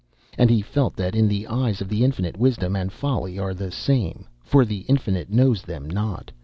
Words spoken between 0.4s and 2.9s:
he felt that in the eyes of the Infinite wisdom